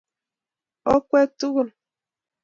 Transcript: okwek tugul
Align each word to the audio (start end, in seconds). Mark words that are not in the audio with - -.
okwek 0.93 1.27
tugul 1.39 1.69